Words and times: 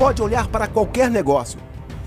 pode 0.00 0.22
olhar 0.22 0.48
para 0.48 0.66
qualquer 0.66 1.10
negócio. 1.10 1.58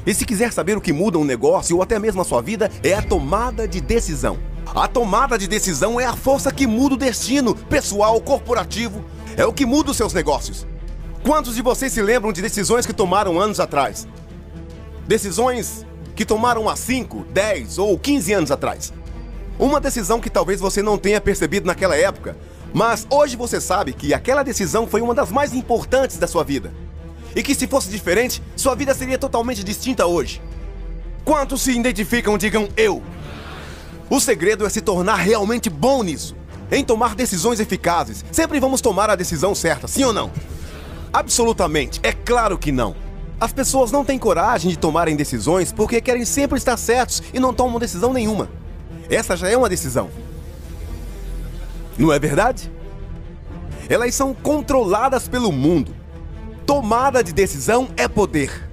E 0.03 0.15
se 0.15 0.25
quiser 0.25 0.51
saber 0.51 0.75
o 0.75 0.81
que 0.81 0.91
muda 0.91 1.19
um 1.19 1.23
negócio 1.23 1.75
ou 1.75 1.83
até 1.83 1.99
mesmo 1.99 2.21
a 2.21 2.25
sua 2.25 2.41
vida, 2.41 2.71
é 2.83 2.95
a 2.95 3.03
tomada 3.03 3.67
de 3.67 3.79
decisão. 3.79 4.39
A 4.65 4.87
tomada 4.87 5.37
de 5.37 5.47
decisão 5.47 5.99
é 5.99 6.05
a 6.05 6.15
força 6.15 6.51
que 6.51 6.65
muda 6.65 6.95
o 6.95 6.97
destino 6.97 7.53
pessoal, 7.53 8.19
corporativo, 8.19 9.05
é 9.37 9.45
o 9.45 9.53
que 9.53 9.63
muda 9.63 9.91
os 9.91 9.97
seus 9.97 10.11
negócios. 10.11 10.65
Quantos 11.23 11.53
de 11.53 11.61
vocês 11.61 11.93
se 11.93 12.01
lembram 12.01 12.33
de 12.33 12.41
decisões 12.41 12.87
que 12.87 12.93
tomaram 12.93 13.39
anos 13.39 13.59
atrás? 13.59 14.07
Decisões 15.07 15.85
que 16.15 16.25
tomaram 16.25 16.67
há 16.67 16.75
5, 16.75 17.27
10 17.31 17.77
ou 17.77 17.99
15 17.99 18.33
anos 18.33 18.49
atrás. 18.49 18.91
Uma 19.59 19.79
decisão 19.79 20.19
que 20.19 20.31
talvez 20.31 20.59
você 20.59 20.81
não 20.81 20.97
tenha 20.97 21.21
percebido 21.21 21.67
naquela 21.67 21.95
época, 21.95 22.35
mas 22.73 23.05
hoje 23.07 23.35
você 23.35 23.61
sabe 23.61 23.93
que 23.93 24.15
aquela 24.15 24.41
decisão 24.41 24.87
foi 24.87 25.01
uma 25.01 25.13
das 25.13 25.29
mais 25.29 25.53
importantes 25.53 26.17
da 26.17 26.25
sua 26.25 26.43
vida. 26.43 26.73
E 27.35 27.41
que 27.41 27.55
se 27.55 27.67
fosse 27.67 27.89
diferente, 27.89 28.41
sua 28.55 28.75
vida 28.75 28.93
seria 28.93 29.17
totalmente 29.17 29.63
distinta 29.63 30.05
hoje. 30.05 30.41
Quantos 31.25 31.61
se 31.61 31.71
identificam, 31.71 32.37
digam 32.37 32.67
eu. 32.75 33.01
O 34.09 34.19
segredo 34.19 34.65
é 34.65 34.69
se 34.69 34.81
tornar 34.81 35.15
realmente 35.15 35.69
bom 35.69 36.03
nisso, 36.03 36.35
em 36.71 36.83
tomar 36.83 37.15
decisões 37.15 37.59
eficazes. 37.59 38.23
Sempre 38.31 38.59
vamos 38.59 38.81
tomar 38.81 39.09
a 39.09 39.15
decisão 39.15 39.55
certa, 39.55 39.87
sim 39.87 40.03
ou 40.03 40.13
não? 40.13 40.31
Absolutamente, 41.11 41.99
é 42.03 42.11
claro 42.11 42.57
que 42.57 42.71
não. 42.71 42.95
As 43.39 43.51
pessoas 43.51 43.91
não 43.91 44.05
têm 44.05 44.19
coragem 44.19 44.71
de 44.71 44.77
tomarem 44.77 45.15
decisões 45.15 45.71
porque 45.71 46.01
querem 46.01 46.25
sempre 46.25 46.57
estar 46.57 46.77
certos 46.77 47.23
e 47.33 47.39
não 47.39 47.53
tomam 47.53 47.79
decisão 47.79 48.13
nenhuma. 48.13 48.49
Essa 49.09 49.35
já 49.35 49.49
é 49.49 49.57
uma 49.57 49.69
decisão. 49.69 50.09
Não 51.97 52.11
é 52.11 52.19
verdade? 52.19 52.71
Elas 53.89 54.15
são 54.15 54.33
controladas 54.33 55.27
pelo 55.27 55.51
mundo. 55.51 55.95
Tomada 56.65 57.23
de 57.23 57.33
decisão 57.33 57.89
é 57.97 58.07
poder. 58.07 58.69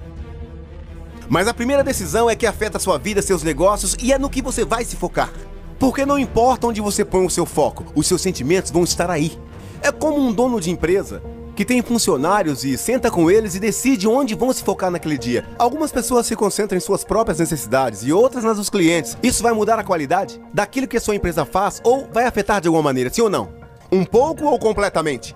Mas 1.27 1.47
a 1.47 1.53
primeira 1.53 1.83
decisão 1.83 2.29
é 2.29 2.35
que 2.35 2.45
afeta 2.45 2.79
sua 2.79 2.97
vida, 2.97 3.21
seus 3.21 3.43
negócios 3.43 3.95
e 4.01 4.13
é 4.13 4.19
no 4.19 4.29
que 4.29 4.41
você 4.41 4.63
vai 4.63 4.83
se 4.85 4.95
focar. 4.95 5.31
Porque 5.77 6.05
não 6.05 6.19
importa 6.19 6.67
onde 6.67 6.79
você 6.79 7.03
põe 7.03 7.25
o 7.25 7.29
seu 7.29 7.45
foco, 7.45 7.85
os 7.95 8.07
seus 8.07 8.21
sentimentos 8.21 8.71
vão 8.71 8.83
estar 8.83 9.09
aí. 9.09 9.37
É 9.81 9.91
como 9.91 10.19
um 10.19 10.31
dono 10.31 10.61
de 10.61 10.69
empresa 10.69 11.21
que 11.55 11.65
tem 11.65 11.81
funcionários 11.81 12.63
e 12.63 12.77
senta 12.77 13.11
com 13.11 13.29
eles 13.29 13.55
e 13.55 13.59
decide 13.59 14.07
onde 14.07 14.35
vão 14.35 14.53
se 14.53 14.63
focar 14.63 14.89
naquele 14.89 15.17
dia. 15.17 15.45
Algumas 15.59 15.91
pessoas 15.91 16.25
se 16.25 16.35
concentram 16.35 16.77
em 16.77 16.81
suas 16.81 17.03
próprias 17.03 17.39
necessidades 17.39 18.03
e 18.03 18.13
outras 18.13 18.43
nas 18.43 18.57
dos 18.57 18.69
clientes. 18.69 19.17
Isso 19.21 19.43
vai 19.43 19.53
mudar 19.53 19.79
a 19.79 19.83
qualidade 19.83 20.41
daquilo 20.53 20.87
que 20.87 20.97
a 20.97 21.01
sua 21.01 21.15
empresa 21.15 21.45
faz 21.45 21.81
ou 21.83 22.07
vai 22.13 22.25
afetar 22.25 22.61
de 22.61 22.67
alguma 22.67 22.83
maneira, 22.83 23.09
sim 23.09 23.21
ou 23.21 23.29
não? 23.29 23.49
Um 23.91 24.05
pouco 24.05 24.45
ou 24.45 24.57
completamente? 24.57 25.35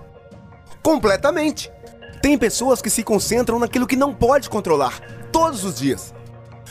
Completamente. 0.82 1.70
Tem 2.26 2.36
pessoas 2.36 2.82
que 2.82 2.90
se 2.90 3.04
concentram 3.04 3.56
naquilo 3.56 3.86
que 3.86 3.94
não 3.94 4.12
pode 4.12 4.50
controlar 4.50 4.98
todos 5.30 5.62
os 5.62 5.76
dias. 5.76 6.12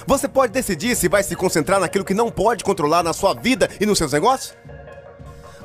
Você 0.05 0.27
pode 0.27 0.51
decidir 0.51 0.97
se 0.97 1.07
vai 1.07 1.23
se 1.23 1.33
concentrar 1.33 1.79
naquilo 1.79 2.03
que 2.03 2.13
não 2.13 2.29
pode 2.29 2.61
controlar 2.61 3.01
na 3.01 3.13
sua 3.13 3.33
vida 3.33 3.69
e 3.79 3.85
nos 3.85 3.97
seus 3.97 4.11
negócios? 4.11 4.53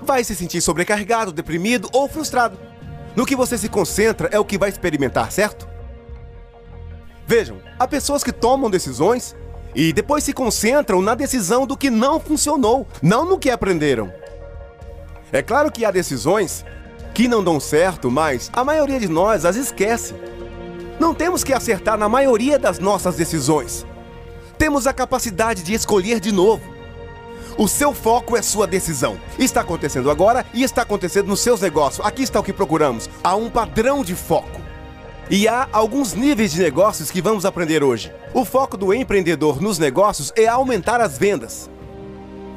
Vai 0.01 0.23
se 0.23 0.37
sentir 0.37 0.61
sobrecarregado, 0.61 1.33
deprimido 1.33 1.91
ou 1.93 2.09
frustrado. 2.09 2.57
No 3.17 3.27
que 3.27 3.35
você 3.35 3.59
se 3.59 3.69
concentra 3.69 4.29
é 4.31 4.39
o 4.39 4.45
que 4.45 4.57
vai 4.57 4.69
experimentar, 4.69 5.33
certo? 5.33 5.69
Vejam, 7.27 7.61
há 7.77 7.89
pessoas 7.89 8.23
que 8.23 8.31
tomam 8.31 8.71
decisões 8.71 9.35
e 9.75 9.93
depois 9.93 10.23
se 10.23 10.33
concentram 10.33 11.03
na 11.03 11.17
decisão 11.17 11.67
do 11.67 11.77
que 11.77 11.91
não 11.91 12.21
funcionou, 12.21 12.87
não 13.03 13.25
no 13.25 13.41
que 13.41 13.51
aprenderam. 13.51 14.13
É 15.33 15.43
claro 15.43 15.73
que 15.73 15.85
há 15.85 15.91
decisões 15.91 16.65
que 17.21 17.29
não 17.29 17.45
dão 17.45 17.61
certo, 17.61 18.11
mas 18.11 18.51
a 18.51 18.65
maioria 18.65 18.99
de 18.99 19.07
nós 19.07 19.45
as 19.45 19.55
esquece. 19.55 20.15
Não 20.99 21.13
temos 21.13 21.45
que 21.45 21.53
acertar 21.53 21.99
na 21.99 22.09
maioria 22.09 22.59
das 22.59 22.79
nossas 22.79 23.15
decisões. 23.17 23.85
Temos 24.57 24.87
a 24.87 24.93
capacidade 24.95 25.63
de 25.63 25.75
escolher 25.75 26.19
de 26.19 26.33
novo. 26.33 26.63
O 27.59 27.69
seu 27.69 27.93
foco 27.93 28.39
é 28.39 28.41
sua 28.41 28.67
decisão. 28.67 29.21
Está 29.39 29.61
acontecendo 29.61 30.11
agora 30.11 30.47
e 30.55 30.63
está 30.63 30.81
acontecendo 30.81 31.27
nos 31.27 31.41
seus 31.41 31.61
negócios. 31.61 32.07
Aqui 32.07 32.23
está 32.23 32.41
o 32.41 32.43
que 32.43 32.55
procuramos. 32.55 33.11
Há 33.23 33.37
um 33.37 33.51
padrão 33.51 34.03
de 34.03 34.15
foco. 34.15 34.59
E 35.29 35.47
há 35.47 35.69
alguns 35.73 36.15
níveis 36.15 36.53
de 36.53 36.63
negócios 36.63 37.11
que 37.11 37.21
vamos 37.21 37.45
aprender 37.45 37.85
hoje. 37.85 38.11
O 38.33 38.47
foco 38.47 38.79
do 38.79 38.95
empreendedor 38.95 39.61
nos 39.61 39.79
negócios 39.79 40.33
é 40.35 40.47
aumentar 40.47 41.03
as 41.03 41.19
vendas. 41.19 41.69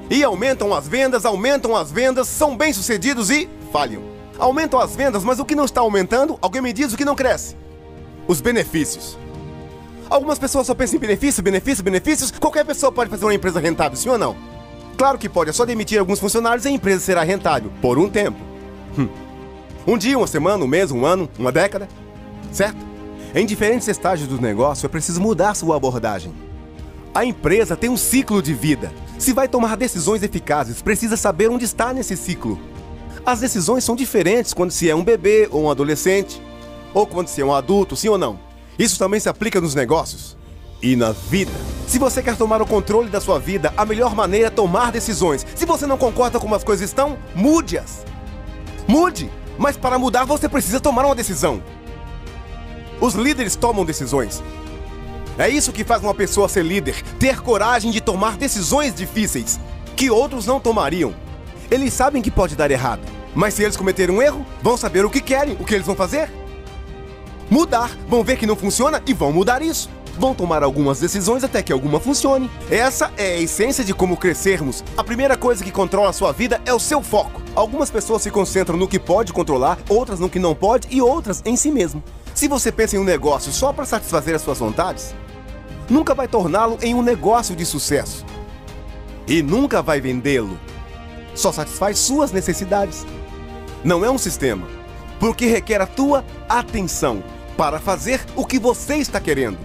E 0.09 0.23
aumentam 0.23 0.73
as 0.73 0.87
vendas, 0.87 1.25
aumentam 1.25 1.75
as 1.75 1.91
vendas, 1.91 2.29
são 2.29 2.55
bem-sucedidos 2.55 3.29
e 3.29 3.49
falham. 3.69 4.12
Aumentam 4.43 4.77
as 4.77 4.93
vendas, 4.93 5.23
mas 5.23 5.39
o 5.39 5.45
que 5.45 5.55
não 5.55 5.63
está 5.63 5.79
aumentando, 5.79 6.37
alguém 6.41 6.61
me 6.61 6.73
diz 6.73 6.91
o 6.91 6.97
que 6.97 7.05
não 7.05 7.15
cresce. 7.15 7.55
Os 8.27 8.41
benefícios. 8.41 9.17
Algumas 10.09 10.37
pessoas 10.37 10.67
só 10.67 10.75
pensam 10.75 10.97
em 10.97 10.99
benefícios, 10.99 11.39
benefícios, 11.39 11.79
benefícios. 11.79 12.29
Qualquer 12.29 12.65
pessoa 12.65 12.91
pode 12.91 13.09
fazer 13.09 13.23
uma 13.23 13.33
empresa 13.33 13.61
rentável, 13.61 13.95
sim 13.95 14.09
ou 14.09 14.17
não? 14.17 14.35
Claro 14.97 15.17
que 15.17 15.29
pode, 15.29 15.49
é 15.49 15.53
só 15.53 15.63
demitir 15.63 15.97
alguns 15.97 16.19
funcionários 16.19 16.65
e 16.65 16.67
a 16.67 16.71
empresa 16.71 16.99
será 16.99 17.23
rentável, 17.23 17.71
por 17.81 17.97
um 17.97 18.09
tempo. 18.09 18.37
Hum. 18.99 19.07
Um 19.87 19.97
dia, 19.97 20.17
uma 20.17 20.27
semana, 20.27 20.61
um 20.61 20.67
mês, 20.67 20.91
um 20.91 21.05
ano, 21.05 21.29
uma 21.39 21.49
década, 21.49 21.87
certo? 22.51 22.85
Em 23.33 23.45
diferentes 23.45 23.87
estágios 23.87 24.27
do 24.27 24.41
negócio 24.41 24.85
é 24.85 24.89
preciso 24.89 25.21
mudar 25.21 25.53
sua 25.55 25.77
abordagem. 25.77 26.33
A 27.15 27.23
empresa 27.23 27.77
tem 27.77 27.89
um 27.89 27.95
ciclo 27.95 28.41
de 28.41 28.53
vida. 28.53 28.91
Se 29.17 29.31
vai 29.31 29.47
tomar 29.47 29.77
decisões 29.77 30.21
eficazes, 30.21 30.81
precisa 30.81 31.15
saber 31.15 31.49
onde 31.49 31.63
está 31.63 31.93
nesse 31.93 32.17
ciclo. 32.17 32.72
As 33.25 33.39
decisões 33.39 33.85
são 33.85 33.95
diferentes 33.95 34.53
quando 34.53 34.71
se 34.71 34.89
é 34.89 34.95
um 34.95 35.03
bebê 35.03 35.47
ou 35.49 35.63
um 35.63 35.71
adolescente, 35.71 36.41
ou 36.93 37.07
quando 37.07 37.29
se 37.29 37.39
é 37.39 37.45
um 37.45 37.53
adulto, 37.53 37.95
sim 37.95 38.09
ou 38.09 38.17
não. 38.17 38.37
Isso 38.77 38.99
também 38.99 39.19
se 39.19 39.29
aplica 39.29 39.61
nos 39.61 39.73
negócios 39.73 40.35
e 40.81 40.95
na 40.97 41.13
vida. 41.13 41.51
Se 41.87 41.97
você 41.97 42.21
quer 42.21 42.35
tomar 42.35 42.61
o 42.61 42.67
controle 42.67 43.09
da 43.09 43.21
sua 43.21 43.39
vida, 43.39 43.73
a 43.77 43.85
melhor 43.85 44.13
maneira 44.13 44.47
é 44.47 44.49
tomar 44.49 44.91
decisões. 44.91 45.45
Se 45.55 45.65
você 45.65 45.85
não 45.85 45.97
concorda 45.97 46.37
com 46.37 46.43
como 46.43 46.55
as 46.55 46.65
coisas 46.65 46.89
estão, 46.89 47.17
mude-as. 47.33 48.05
Mude, 48.85 49.31
mas 49.57 49.77
para 49.77 49.97
mudar 49.97 50.25
você 50.25 50.49
precisa 50.49 50.81
tomar 50.81 51.05
uma 51.05 51.15
decisão. 51.15 51.63
Os 52.99 53.13
líderes 53.13 53.55
tomam 53.55 53.85
decisões. 53.85 54.43
É 55.37 55.47
isso 55.47 55.71
que 55.71 55.85
faz 55.85 56.03
uma 56.03 56.13
pessoa 56.13 56.49
ser 56.49 56.65
líder, 56.65 57.01
ter 57.19 57.39
coragem 57.39 57.89
de 57.89 58.01
tomar 58.01 58.35
decisões 58.35 58.93
difíceis 58.93 59.59
que 59.95 60.11
outros 60.11 60.45
não 60.45 60.59
tomariam. 60.59 61.13
Eles 61.71 61.93
sabem 61.93 62.21
que 62.21 62.29
pode 62.29 62.55
dar 62.55 62.69
errado, 62.69 63.01
mas 63.35 63.53
se 63.53 63.63
eles 63.63 63.77
cometerem 63.77 64.15
um 64.15 64.21
erro, 64.21 64.45
vão 64.61 64.77
saber 64.77 65.05
o 65.05 65.09
que 65.09 65.21
querem, 65.21 65.57
o 65.59 65.65
que 65.65 65.73
eles 65.73 65.85
vão 65.85 65.95
fazer. 65.95 66.29
Mudar, 67.49 67.91
vão 68.07 68.23
ver 68.23 68.37
que 68.37 68.45
não 68.45 68.55
funciona 68.55 69.01
e 69.05 69.13
vão 69.13 69.31
mudar 69.31 69.61
isso 69.61 69.89
vão 70.17 70.33
tomar 70.33 70.63
algumas 70.63 70.99
decisões 70.99 71.43
até 71.43 71.61
que 71.61 71.73
alguma 71.73 71.99
funcione. 71.99 72.49
Essa 72.69 73.11
é 73.17 73.35
a 73.35 73.41
essência 73.41 73.83
de 73.83 73.93
como 73.93 74.17
crescermos. 74.17 74.83
A 74.97 75.03
primeira 75.03 75.35
coisa 75.35 75.63
que 75.63 75.71
controla 75.71 76.09
a 76.09 76.13
sua 76.13 76.31
vida 76.31 76.61
é 76.65 76.73
o 76.73 76.79
seu 76.79 77.01
foco. 77.01 77.41
Algumas 77.55 77.89
pessoas 77.89 78.21
se 78.21 78.31
concentram 78.31 78.77
no 78.77 78.87
que 78.87 78.99
pode 78.99 79.33
controlar, 79.33 79.77
outras 79.89 80.19
no 80.19 80.29
que 80.29 80.39
não 80.39 80.55
pode 80.55 80.87
e 80.91 81.01
outras 81.01 81.41
em 81.45 81.55
si 81.55 81.71
mesmo. 81.71 82.03
Se 82.33 82.47
você 82.47 82.71
pensa 82.71 82.95
em 82.95 82.99
um 82.99 83.03
negócio 83.03 83.51
só 83.51 83.71
para 83.71 83.85
satisfazer 83.85 84.35
as 84.35 84.41
suas 84.41 84.57
vontades, 84.57 85.13
nunca 85.89 86.15
vai 86.15 86.27
torná-lo 86.27 86.77
em 86.81 86.95
um 86.95 87.01
negócio 87.01 87.55
de 87.55 87.65
sucesso. 87.65 88.25
E 89.27 89.41
nunca 89.41 89.81
vai 89.81 90.01
vendê-lo. 90.01 90.59
Só 91.35 91.51
satisfaz 91.51 91.97
suas 91.97 92.31
necessidades. 92.31 93.05
Não 93.83 94.03
é 94.03 94.09
um 94.09 94.17
sistema, 94.17 94.67
porque 95.19 95.45
requer 95.45 95.81
a 95.81 95.87
tua 95.87 96.23
atenção 96.47 97.23
para 97.57 97.79
fazer 97.79 98.21
o 98.35 98.45
que 98.45 98.57
você 98.57 98.95
está 98.95 99.19
querendo 99.19 99.57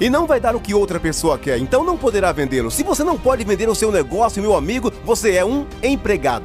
e 0.00 0.10
não 0.10 0.26
vai 0.26 0.38
dar 0.38 0.54
o 0.54 0.60
que 0.60 0.74
outra 0.74 1.00
pessoa 1.00 1.38
quer, 1.38 1.58
então 1.58 1.82
não 1.82 1.96
poderá 1.96 2.30
vendê-lo. 2.32 2.70
Se 2.70 2.82
você 2.82 3.02
não 3.02 3.18
pode 3.18 3.44
vender 3.44 3.68
o 3.68 3.74
seu 3.74 3.90
negócio, 3.90 4.42
meu 4.42 4.54
amigo, 4.54 4.92
você 5.04 5.32
é 5.32 5.44
um 5.44 5.66
empregado. 5.82 6.44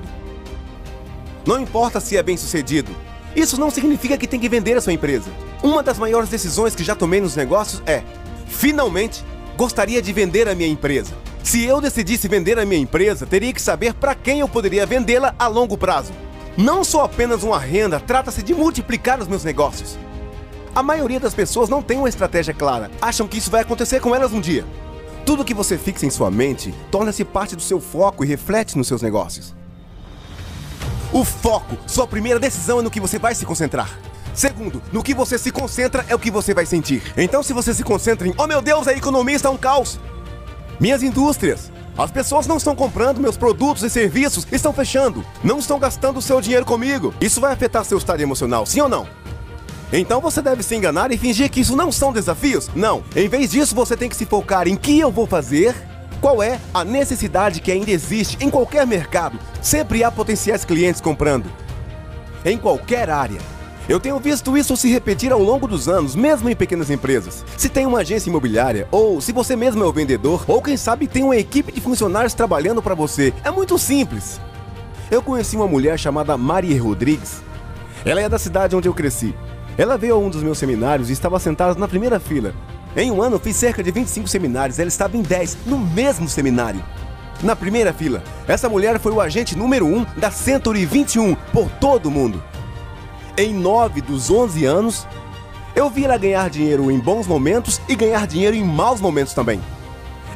Não 1.46 1.60
importa 1.60 2.00
se 2.00 2.16
é 2.16 2.24
bem 2.24 2.38
sucedido, 2.38 2.92
isso 3.36 3.60
não 3.60 3.70
significa 3.70 4.18
que 4.18 4.28
tem 4.28 4.40
que 4.40 4.50
vender 4.50 4.78
a 4.78 4.82
sua 4.82 4.94
empresa. 4.94 5.30
Uma 5.64 5.84
das 5.84 5.98
maiores 5.98 6.30
decisões 6.30 6.76
que 6.76 6.84
já 6.84 6.96
tomei 6.96 7.20
nos 7.20 7.36
negócios 7.36 7.82
é: 7.86 8.04
finalmente 8.48 9.24
gostaria 9.58 10.02
de 10.02 10.14
vender 10.14 10.48
a 10.48 10.56
minha 10.56 10.70
empresa. 10.70 11.14
Se 11.44 11.64
eu 11.64 11.82
decidisse 11.82 12.28
vender 12.28 12.60
a 12.60 12.66
minha 12.66 12.82
empresa, 12.82 13.26
teria 13.26 13.52
que 13.52 13.62
saber 13.62 13.94
para 13.94 14.14
quem 14.14 14.40
eu 14.40 14.48
poderia 14.48 14.86
vendê-la 14.86 15.34
a 15.38 15.48
longo 15.48 15.78
prazo. 15.78 16.14
Não 16.58 16.84
sou 16.84 17.02
apenas 17.02 17.44
uma 17.44 17.58
renda, 17.58 18.00
trata-se 18.00 18.44
de 18.44 18.54
multiplicar 18.54 19.20
os 19.22 19.28
meus 19.28 19.44
negócios. 19.44 19.98
A 20.76 20.84
maioria 20.84 21.20
das 21.20 21.34
pessoas 21.34 21.70
não 21.70 21.82
tem 21.82 21.98
uma 21.98 22.10
estratégia 22.10 22.54
clara, 22.54 22.92
acham 23.02 23.28
que 23.28 23.38
isso 23.38 23.50
vai 23.50 23.62
acontecer 23.62 24.02
com 24.02 24.14
elas 24.14 24.34
um 24.34 24.42
dia. 24.42 24.66
Tudo 25.26 25.46
que 25.46 25.54
você 25.54 25.78
fixa 25.78 26.06
em 26.06 26.10
sua 26.10 26.30
mente 26.30 26.74
torna-se 26.90 27.24
parte 27.24 27.56
do 27.56 27.62
seu 27.62 27.80
foco 27.80 28.24
e 28.24 28.28
reflete 28.28 28.78
nos 28.78 28.88
seus 28.88 29.02
negócios. 29.02 29.56
O 31.14 31.24
foco, 31.24 31.78
sua 31.88 32.08
primeira 32.08 32.40
decisão 32.40 32.80
é 32.80 32.82
no 32.82 32.92
que 32.92 33.00
você 33.00 33.18
vai 33.18 33.34
se 33.34 33.46
concentrar. 33.46 33.90
Segundo, 34.34 34.82
no 34.92 35.04
que 35.04 35.14
você 35.14 35.38
se 35.38 35.52
concentra 35.52 36.06
é 36.08 36.16
o 36.16 36.20
que 36.20 36.32
você 36.32 36.54
vai 36.54 36.66
sentir. 36.66 37.02
Então, 37.18 37.44
se 37.44 37.54
você 37.54 37.74
se 37.74 37.84
concentra 37.84 38.28
em, 38.28 38.34
oh 38.38 38.48
meu 38.48 38.62
Deus, 38.62 38.88
a 38.88 38.94
economia 38.94 39.36
está 39.36 39.50
um 39.50 39.58
caos. 39.58 40.00
Minhas 40.80 41.04
indústrias, 41.04 41.72
as 41.98 42.12
pessoas 42.12 42.48
não 42.48 42.58
estão 42.58 42.76
comprando 42.76 43.20
meus 43.20 43.38
produtos 43.38 43.84
e 43.84 43.90
serviços, 43.90 44.48
estão 44.52 44.74
fechando, 44.74 45.26
não 45.44 45.60
estão 45.60 45.80
gastando 45.80 46.22
seu 46.22 46.40
dinheiro 46.40 46.66
comigo. 46.66 47.14
Isso 47.20 47.42
vai 47.42 47.54
afetar 47.54 47.86
seu 47.86 47.98
estado 47.98 48.22
emocional, 48.22 48.66
sim 48.66 48.82
ou 48.82 48.90
não? 48.90 49.08
Então 49.94 50.22
você 50.22 50.42
deve 50.42 50.64
se 50.64 50.74
enganar 50.76 51.12
e 51.12 51.18
fingir 51.18 51.50
que 51.50 51.60
isso 51.60 51.76
não 51.76 51.92
são 51.92 52.14
desafios? 52.14 52.70
Não. 52.74 53.04
Em 53.16 53.28
vez 53.28 53.52
disso, 53.52 53.76
você 53.76 53.98
tem 53.98 54.08
que 54.08 54.16
se 54.16 54.26
focar 54.26 54.68
em 54.68 54.76
que 54.76 54.98
eu 54.98 55.12
vou 55.12 55.28
fazer, 55.28 55.76
qual 56.22 56.42
é 56.42 56.60
a 56.74 56.86
necessidade 56.86 57.60
que 57.60 57.72
ainda 57.72 57.92
existe 57.92 58.38
em 58.40 58.50
qualquer 58.50 58.88
mercado. 58.88 59.38
Sempre 59.62 60.04
há 60.04 60.12
potenciais 60.12 60.64
clientes 60.64 61.02
comprando. 61.02 61.52
Em 62.46 62.58
qualquer 62.58 63.10
área. 63.10 63.42
Eu 63.90 64.00
tenho 64.00 64.20
visto 64.20 64.56
isso 64.56 64.78
se 64.78 64.90
repetir 64.90 65.32
ao 65.32 65.42
longo 65.42 65.68
dos 65.68 65.90
anos, 65.90 66.16
mesmo 66.16 66.50
em 66.50 66.56
pequenas 66.56 66.90
empresas. 66.90 67.44
Se 67.58 67.68
tem 67.68 67.86
uma 67.86 68.00
agência 68.00 68.30
imobiliária, 68.30 68.88
ou 68.92 69.20
se 69.20 69.32
você 69.32 69.56
mesmo 69.56 69.84
é 69.84 69.88
o 69.88 69.92
vendedor, 69.92 70.46
ou 70.48 70.62
quem 70.62 70.78
sabe 70.78 71.08
tem 71.08 71.24
uma 71.24 71.36
equipe 71.36 71.72
de 71.72 71.82
funcionários 71.82 72.34
trabalhando 72.34 72.82
para 72.82 72.96
você, 72.96 73.34
é 73.44 73.50
muito 73.50 73.78
simples. 73.80 74.40
Eu 75.10 75.22
conheci 75.22 75.56
uma 75.56 75.68
mulher 75.68 76.00
chamada 76.00 76.38
Marie 76.38 76.78
Rodrigues. 76.78 77.42
Ela 78.06 78.22
é 78.22 78.30
da 78.30 78.40
cidade 78.40 78.76
onde 78.76 78.88
eu 78.88 78.94
cresci. 78.94 79.36
Ela 79.78 79.98
veio 79.98 80.16
a 80.16 80.18
um 80.18 80.30
dos 80.30 80.44
meus 80.44 80.58
seminários 80.58 81.10
e 81.10 81.14
estava 81.14 81.40
sentada 81.40 81.78
na 81.78 81.88
primeira 81.88 82.20
fila. 82.20 82.54
Em 82.96 83.10
um 83.10 83.22
ano, 83.22 83.40
fiz 83.40 83.56
cerca 83.56 83.82
de 83.82 83.90
25 83.90 84.28
seminários, 84.28 84.78
ela 84.78 84.90
estava 84.90 85.18
em 85.18 85.22
10, 85.22 85.58
no 85.66 85.78
mesmo 85.78 86.30
seminário. 86.30 86.84
Na 87.42 87.56
primeira 87.56 87.92
fila, 87.92 88.22
essa 88.48 88.70
mulher 88.70 89.00
foi 89.00 89.12
o 89.12 89.20
agente 89.20 89.58
número 89.58 89.86
1 89.86 90.06
da 90.18 90.30
Century 90.30 90.86
21 90.86 91.36
por 91.52 91.70
todo 91.72 92.06
o 92.06 92.12
mundo. 92.12 92.44
Em 93.42 93.56
9 93.56 94.02
dos 94.02 94.30
11 94.30 94.66
anos, 94.66 95.08
eu 95.76 95.90
vi 95.90 96.06
ela 96.06 96.16
ganhar 96.16 96.48
dinheiro 96.48 96.92
em 96.92 97.00
bons 97.00 97.26
momentos 97.26 97.82
e 97.90 97.96
ganhar 97.96 98.28
dinheiro 98.28 98.56
em 98.56 98.64
maus 98.64 99.02
momentos 99.02 99.34
também. 99.34 99.60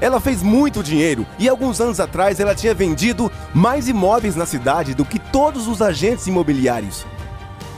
Ela 0.01 0.19
fez 0.19 0.41
muito 0.41 0.81
dinheiro 0.81 1.23
e 1.37 1.47
alguns 1.47 1.79
anos 1.79 1.99
atrás 1.99 2.39
ela 2.39 2.55
tinha 2.55 2.73
vendido 2.73 3.31
mais 3.53 3.87
imóveis 3.87 4.35
na 4.35 4.47
cidade 4.47 4.95
do 4.95 5.05
que 5.05 5.19
todos 5.19 5.67
os 5.67 5.83
agentes 5.83 6.25
imobiliários. 6.25 7.05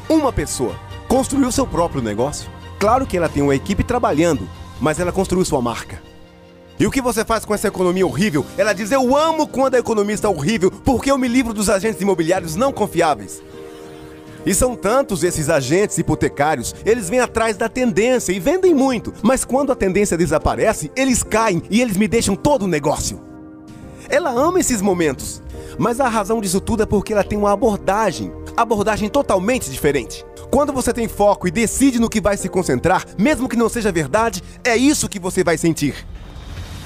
Uma 0.08 0.32
pessoa 0.32 0.80
construiu 1.10 1.52
seu 1.52 1.68
próprio 1.68 2.02
negócio. 2.02 2.50
Claro 2.80 3.06
que 3.06 3.18
ela 3.18 3.28
tem 3.28 3.44
uma 3.44 3.54
equipe 3.54 3.84
trabalhando, 3.84 4.48
mas 4.80 4.98
ela 4.98 5.12
construiu 5.12 5.44
sua 5.44 5.62
marca. 5.62 6.02
E 6.80 6.88
o 6.88 6.92
que 6.92 7.02
você 7.02 7.26
faz 7.26 7.44
com 7.44 7.54
essa 7.54 7.68
economia 7.68 8.08
horrível? 8.08 8.46
Ela 8.58 8.72
diz: 8.72 8.94
Eu 8.94 9.14
amo 9.14 9.46
quando 9.46 9.76
a 9.76 9.80
economia 9.80 10.16
está 10.16 10.30
horrível, 10.30 10.72
porque 10.72 11.12
eu 11.12 11.18
me 11.18 11.28
livro 11.28 11.54
dos 11.54 11.70
agentes 11.70 12.00
imobiliários 12.00 12.56
não 12.56 12.72
confiáveis. 12.72 13.42
E 14.48 14.54
são 14.54 14.78
tantos 14.78 15.26
esses 15.26 15.50
agentes 15.50 15.98
hipotecários, 15.98 16.74
eles 16.86 17.10
vêm 17.10 17.20
atrás 17.20 17.58
da 17.58 17.68
tendência 17.68 18.32
e 18.32 18.40
vendem 18.40 18.74
muito, 18.74 19.14
mas 19.22 19.44
quando 19.44 19.74
a 19.74 19.76
tendência 19.76 20.18
desaparece, 20.18 20.90
eles 20.96 21.22
caem 21.22 21.62
e 21.70 21.82
eles 21.82 21.98
me 21.98 22.08
deixam 22.08 22.34
todo 22.34 22.64
o 22.64 22.68
negócio. 22.68 23.20
Ela 24.08 24.32
ama 24.32 24.62
esses 24.62 24.82
momentos, 24.82 25.44
mas 25.78 26.00
a 26.00 26.08
razão 26.08 26.40
disso 26.40 26.62
tudo 26.62 26.84
é 26.84 26.86
porque 26.86 27.12
ela 27.12 27.26
tem 27.26 27.38
uma 27.38 27.52
abordagem, 27.52 28.32
abordagem 28.56 29.10
totalmente 29.10 29.70
diferente. 29.70 30.26
Quando 30.50 30.72
você 30.72 30.94
tem 30.94 31.10
foco 31.10 31.46
e 31.46 31.52
decide 31.52 32.00
no 32.00 32.10
que 32.10 32.22
vai 32.22 32.38
se 32.38 32.48
concentrar, 32.48 33.04
mesmo 33.18 33.50
que 33.50 33.58
não 33.58 33.68
seja 33.68 33.92
verdade, 33.92 34.42
é 34.64 34.78
isso 34.78 35.10
que 35.10 35.20
você 35.20 35.44
vai 35.44 35.58
sentir. 35.58 35.94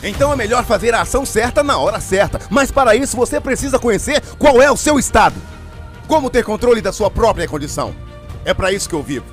Então 0.01 0.33
é 0.33 0.35
melhor 0.35 0.65
fazer 0.65 0.95
a 0.95 1.01
ação 1.01 1.23
certa 1.27 1.61
na 1.61 1.77
hora 1.77 2.01
certa, 2.01 2.39
mas 2.49 2.71
para 2.71 2.95
isso 2.95 3.15
você 3.15 3.39
precisa 3.39 3.77
conhecer 3.77 4.19
qual 4.39 4.59
é 4.59 4.71
o 4.71 4.75
seu 4.75 4.97
estado. 4.97 5.50
Como 6.07 6.29
ter 6.29 6.43
controle 6.43 6.81
da 6.81 6.91
sua 6.91 7.09
própria 7.09 7.47
condição. 7.47 7.93
É 8.43 8.53
para 8.53 8.71
isso 8.71 8.89
que 8.89 8.95
eu 8.95 9.03
vivo. 9.03 9.25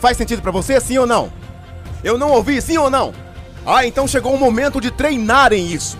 Faz 0.00 0.16
sentido 0.16 0.42
para 0.42 0.50
você, 0.50 0.80
sim 0.80 0.98
ou 0.98 1.06
não? 1.06 1.32
Eu 2.02 2.18
não 2.18 2.30
ouvi, 2.30 2.60
sim 2.60 2.76
ou 2.76 2.90
não? 2.90 3.12
Ah, 3.66 3.86
então 3.86 4.06
chegou 4.06 4.34
o 4.34 4.38
momento 4.38 4.80
de 4.80 4.90
treinarem 4.90 5.72
isso. 5.72 5.96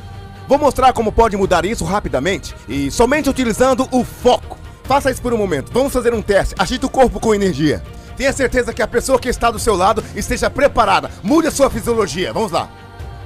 Vou 0.47 0.59
mostrar 0.59 0.93
como 0.93 1.11
pode 1.11 1.37
mudar 1.37 1.65
isso 1.65 1.85
rapidamente 1.85 2.55
e 2.69 2.91
somente 2.91 3.31
utilizando 3.31 3.89
o 3.91 4.05
foco. 4.05 4.59
Faça 4.85 5.11
isso 5.11 5.23
por 5.23 5.33
um 5.33 5.39
momento. 5.39 5.73
Vamos 5.73 5.93
fazer 5.93 6.13
um 6.13 6.21
teste. 6.21 6.55
Agite 6.59 6.85
o 6.85 6.91
corpo 6.91 7.19
com 7.19 7.35
energia. 7.35 7.83
Tenha 8.17 8.33
certeza 8.33 8.73
que 8.73 8.83
a 8.83 8.87
pessoa 8.87 9.19
que 9.19 9.29
está 9.29 9.51
do 9.51 9.59
seu 9.59 9.75
lado 9.75 10.05
esteja 10.15 10.51
preparada. 10.51 11.11
Mude 11.23 11.49
a 11.49 11.51
sua 11.51 11.71
fisiologia. 11.71 12.33
Vamos 12.33 12.53
lá. 12.53 12.69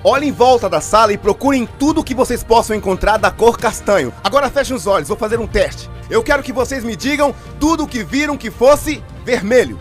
Olhem 0.04 0.28
em 0.28 0.32
volta 0.32 0.68
da 0.68 0.80
sala 0.80 1.12
e 1.12 1.18
procurem 1.18 1.68
tudo 1.78 2.04
que 2.04 2.14
vocês 2.14 2.44
possam 2.44 2.76
encontrar 2.76 3.16
da 3.16 3.30
cor 3.30 3.58
castanho. 3.58 4.12
Agora 4.22 4.48
fechem 4.48 4.76
os 4.76 4.86
olhos, 4.86 5.08
vou 5.08 5.16
fazer 5.16 5.40
um 5.40 5.46
teste. 5.46 5.90
Eu 6.08 6.22
quero 6.22 6.42
que 6.42 6.52
vocês 6.52 6.84
me 6.84 6.94
digam 6.94 7.34
tudo 7.58 7.84
o 7.84 7.88
que 7.88 8.04
viram 8.04 8.36
que 8.36 8.50
fosse 8.50 9.02
vermelho. 9.24 9.78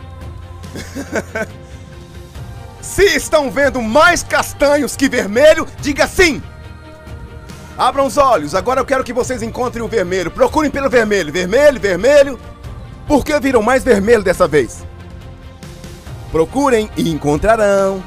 Se 2.82 3.04
estão 3.04 3.52
vendo 3.52 3.82
mais 3.82 4.24
castanhos 4.24 4.96
que 4.96 5.08
vermelho, 5.08 5.68
diga 5.82 6.08
sim! 6.08 6.42
Abram 7.78 8.08
os 8.08 8.18
olhos, 8.18 8.56
agora 8.56 8.80
eu 8.80 8.86
quero 8.86 9.04
que 9.04 9.14
vocês 9.14 9.44
encontrem 9.44 9.84
o 9.84 9.88
vermelho. 9.88 10.32
Procurem 10.32 10.72
pelo 10.72 10.90
vermelho. 10.90 11.32
Vermelho, 11.32 11.80
vermelho. 11.80 12.40
Por 13.08 13.24
que 13.24 13.40
viram 13.40 13.62
mais 13.62 13.84
vermelho 13.84 14.24
dessa 14.24 14.48
vez? 14.48 14.84
Procurem 16.32 16.90
e 16.98 17.08
encontrarão. 17.12 18.04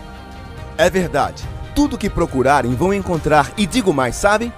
É 0.77 0.91
verdade. 0.91 1.45
Tudo 1.81 1.97
que 1.97 2.11
procurarem 2.11 2.75
vão 2.75 2.93
encontrar. 2.93 3.53
E 3.57 3.65
digo 3.65 3.91
mais, 3.91 4.15
sabem? 4.15 4.53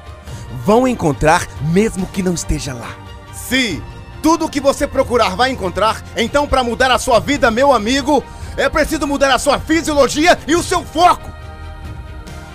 Vão 0.64 0.88
encontrar 0.88 1.46
mesmo 1.70 2.04
que 2.04 2.20
não 2.20 2.34
esteja 2.34 2.74
lá. 2.74 2.96
Se 3.32 3.80
tudo 4.20 4.48
que 4.48 4.58
você 4.60 4.88
procurar 4.88 5.36
vai 5.36 5.52
encontrar, 5.52 6.02
então 6.16 6.48
para 6.48 6.64
mudar 6.64 6.90
a 6.90 6.98
sua 6.98 7.20
vida, 7.20 7.48
meu 7.48 7.72
amigo, 7.72 8.24
é 8.56 8.68
preciso 8.68 9.06
mudar 9.06 9.32
a 9.32 9.38
sua 9.38 9.60
fisiologia 9.60 10.36
e 10.48 10.56
o 10.56 10.64
seu 10.64 10.82
foco. 10.84 11.30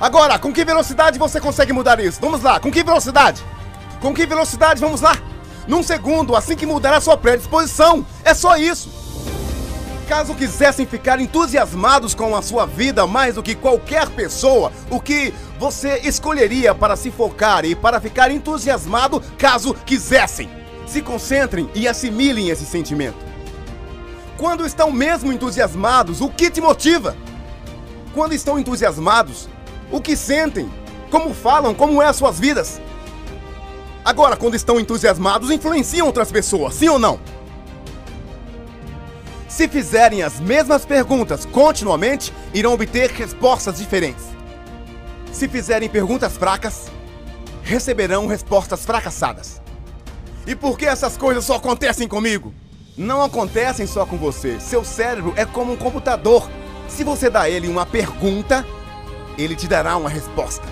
Agora, 0.02 0.38
com 0.38 0.52
que 0.52 0.66
velocidade 0.66 1.18
você 1.18 1.40
consegue 1.40 1.72
mudar 1.72 1.98
isso? 2.02 2.20
Vamos 2.20 2.44
lá, 2.44 2.60
com 2.60 2.70
que 2.70 2.84
velocidade? 2.84 3.42
Com 4.02 4.14
que 4.14 4.26
velocidade? 4.26 4.82
Vamos 4.82 5.00
lá. 5.00 5.16
Num 5.66 5.82
segundo, 5.82 6.36
assim 6.36 6.58
que 6.58 6.66
mudar 6.66 6.94
a 6.94 7.00
sua 7.00 7.16
predisposição. 7.16 8.06
É 8.22 8.34
só 8.34 8.58
isso. 8.58 8.97
Caso 10.08 10.34
quisessem 10.34 10.86
ficar 10.86 11.20
entusiasmados 11.20 12.16
com 12.16 12.34
a 12.34 12.42
sua 12.42 12.66
vida 12.66 13.06
mais 13.06 13.36
do 13.36 13.44
que 13.44 13.54
qualquer 13.54 14.08
pessoa, 14.10 14.72
o 14.90 15.02
que 15.02 15.34
você 15.60 16.00
escolheria 16.00 16.74
para 16.74 16.96
se 16.96 17.12
focar 17.12 17.66
e 17.66 17.76
para 17.76 18.00
ficar 18.00 18.32
entusiasmado 18.32 19.22
caso 19.38 19.74
quisessem? 19.86 20.50
Se 20.86 21.02
concentrem 21.02 21.70
e 21.76 21.90
assimilem 21.90 22.50
esse 22.50 22.66
sentimento. 22.66 23.18
Quando 24.38 24.66
estão 24.66 24.94
mesmo 24.94 25.34
entusiasmados, 25.34 26.22
o 26.22 26.30
que 26.30 26.50
te 26.50 26.62
motiva? 26.62 27.14
Quando 28.14 28.34
estão 28.34 28.58
entusiasmados, 28.58 29.50
o 29.92 30.00
que 30.00 30.16
sentem, 30.16 30.72
como 31.12 31.34
falam, 31.34 31.74
como 31.74 32.02
é 32.02 32.06
as 32.06 32.16
suas 32.16 32.40
vidas. 32.40 32.80
Agora, 34.06 34.38
quando 34.38 34.56
estão 34.56 34.80
entusiasmados, 34.80 35.52
influenciam 35.52 36.08
outras 36.08 36.32
pessoas, 36.32 36.76
sim 36.76 36.88
ou 36.88 36.98
não? 36.98 37.20
Se 39.58 39.68
fizerem 39.68 40.22
as 40.22 40.40
mesmas 40.40 40.86
perguntas 40.86 41.44
continuamente, 41.44 42.32
irão 42.54 42.74
obter 42.74 43.10
respostas 43.10 43.80
diferentes. 43.80 44.24
Se 45.32 45.48
fizerem 45.48 45.90
perguntas 45.90 46.38
fracas, 46.38 46.92
receberão 47.64 48.28
respostas 48.28 48.86
fracassadas. 48.86 49.60
E 50.46 50.54
por 50.54 50.78
que 50.78 50.86
essas 50.86 51.18
coisas 51.18 51.44
só 51.44 51.56
acontecem 51.56 52.08
comigo? 52.08 52.54
Não 52.96 53.24
acontecem 53.24 53.88
só 53.88 54.06
com 54.06 54.16
você. 54.16 54.60
Seu 54.60 54.86
cérebro 54.86 55.34
é 55.36 55.44
como 55.44 55.74
um 55.74 55.76
computador. 55.76 56.48
Se 56.88 57.04
você 57.04 57.28
dá 57.28 57.50
ele 57.50 57.68
uma 57.68 57.84
pergunta, 57.84 58.64
ele 59.40 59.56
te 59.56 59.68
dará 59.68 59.98
uma 59.98 60.08
resposta. 60.08 60.68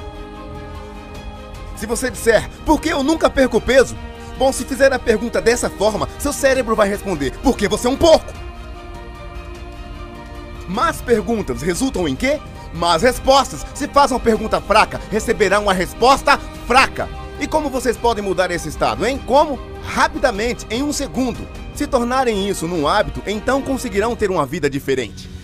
Se 1.75 1.87
você 1.87 2.11
disser, 2.11 2.47
por 2.63 2.79
que 2.79 2.89
eu 2.89 3.01
nunca 3.01 3.31
perco 3.31 3.59
peso? 3.59 3.97
Bom, 4.37 4.51
se 4.51 4.63
fizer 4.63 4.93
a 4.93 4.99
pergunta 4.99 5.41
dessa 5.41 5.71
forma, 5.71 6.07
seu 6.19 6.31
cérebro 6.31 6.75
vai 6.75 6.87
responder, 6.87 7.31
porque 7.41 7.67
você 7.67 7.87
é 7.87 7.89
um 7.89 7.97
porco. 7.97 8.44
Mas 10.67 11.01
perguntas 11.01 11.61
resultam 11.61 12.07
em 12.07 12.15
quê? 12.15 12.39
Mas 12.73 13.01
respostas. 13.01 13.65
Se 13.73 13.87
faz 13.87 14.11
uma 14.11 14.19
pergunta 14.19 14.59
fraca, 14.59 14.99
receberá 15.11 15.59
uma 15.59 15.73
resposta 15.73 16.37
fraca. 16.67 17.07
E 17.39 17.47
como 17.47 17.69
vocês 17.69 17.97
podem 17.97 18.23
mudar 18.23 18.51
esse 18.51 18.69
estado, 18.69 19.05
hein? 19.05 19.19
Como? 19.25 19.59
Rapidamente, 19.83 20.65
em 20.69 20.81
um 20.81 20.93
segundo. 20.93 21.47
Se 21.73 21.85
tornarem 21.85 22.47
isso 22.47 22.67
num 22.67 22.87
hábito, 22.87 23.21
então 23.27 23.61
conseguirão 23.61 24.15
ter 24.15 24.31
uma 24.31 24.45
vida 24.45 24.69
diferente. 24.69 25.34